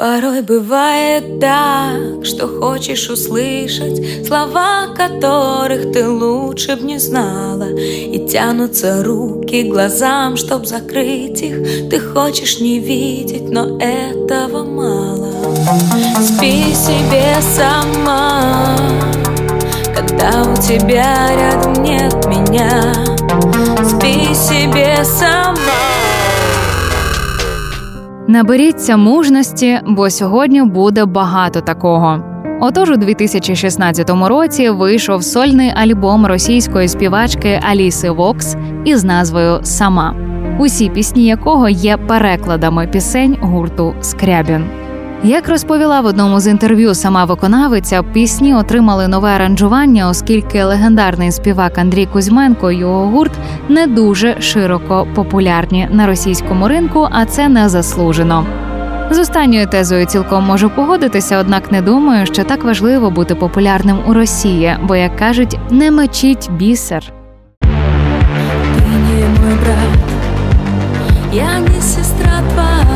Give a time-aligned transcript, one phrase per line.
[0.00, 7.68] Порой бывает так, что хочешь услышать Слова, которых ты лучше б не знала.
[7.68, 11.90] И тянутся руки глазам, чтоб закрыть их.
[11.90, 15.34] Ты хочешь не видеть, но этого мало.
[16.18, 18.74] Спи себе сама.
[19.94, 22.94] Когда у тебя рядом нет меня
[23.84, 25.89] Спи себе сама
[28.30, 32.22] Наберіться мужності, бо сьогодні буде багато такого.
[32.60, 40.14] Отож, у 2016 році вийшов сольний альбом російської співачки Аліси Вокс із назвою Сама,
[40.58, 44.64] усі пісні якого є перекладами пісень гурту Скрябін.
[45.24, 51.78] Як розповіла в одному з інтерв'ю сама виконавиця, пісні отримали нове аранжування, оскільки легендарний співак
[51.78, 53.32] Андрій Кузьменко і його гурт
[53.68, 58.46] не дуже широко популярні на російському ринку, а це не заслужено.
[59.10, 64.12] З останньою тезою цілком можу погодитися, однак не думаю, що так важливо бути популярним у
[64.14, 67.02] Росії, бо як кажуть, не мечіть бісер.
[67.62, 67.68] Ты
[68.88, 70.00] не мой брат,
[71.32, 72.89] я не сестра твоя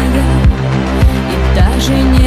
[1.87, 2.24] И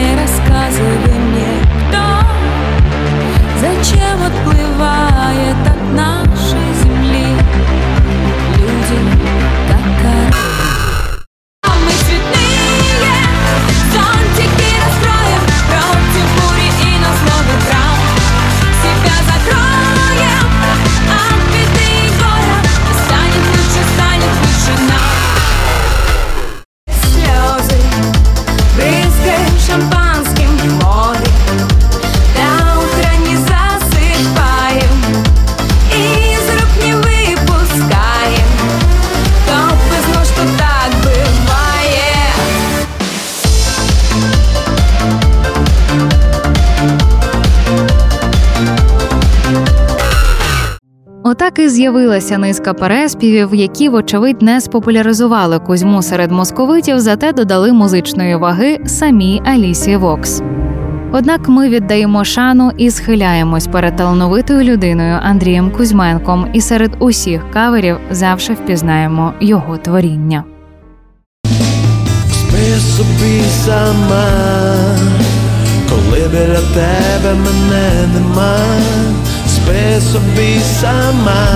[51.30, 58.36] Отак і з'явилася низка переспівів, які, вочевидь, не спопуляризували Кузьму серед московитів, зате додали музичної
[58.36, 60.42] ваги самій Алісі Вокс.
[61.12, 67.98] Однак ми віддаємо шану і схиляємось перед талановитою людиною Андрієм Кузьменком, і серед усіх каверів
[68.12, 70.44] завжди впізнаємо його творіння.
[72.32, 74.28] Спи собі сама,
[75.90, 78.58] коли біля тебе мене нема,
[79.68, 81.48] спи собі сама,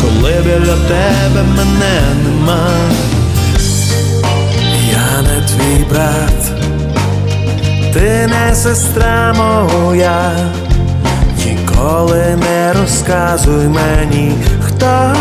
[0.00, 2.68] коли біля тебе мене нема.
[4.90, 6.52] Я не твій брат,
[7.92, 10.32] ти не сестра моя,
[11.46, 14.32] ніколи не розказуй мені,
[14.66, 15.14] хто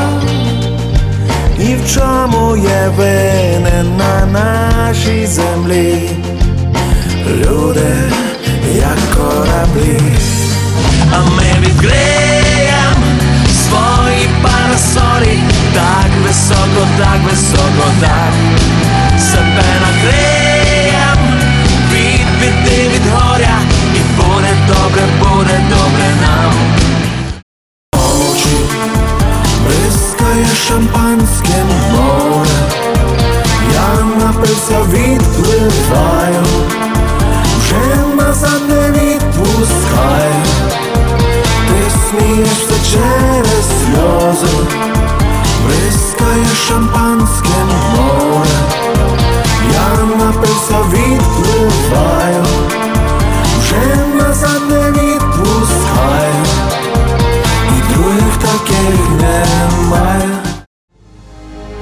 [1.59, 6.09] і в чому є винен на нашій землі,
[7.27, 7.93] люди,
[8.75, 9.99] як кораблі,
[11.13, 12.97] а ми відкриєм
[13.63, 15.39] свої парасолі,
[15.73, 18.33] так високо, так високо, так.
[19.19, 21.17] Себе накриєм
[21.93, 23.57] від біди, від горя,
[23.95, 26.53] і буде добре, буде добре нам.
[30.67, 32.49] Шампанським море,
[33.73, 36.43] я напився, відпливаю,
[37.57, 39.00] вже назад не